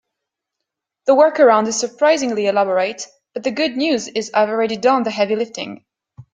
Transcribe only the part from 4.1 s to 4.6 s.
I've